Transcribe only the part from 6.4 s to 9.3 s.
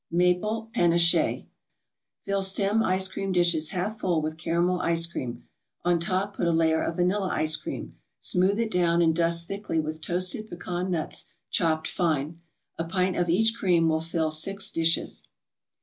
a layer of vanilla ice cream. Smooth it down and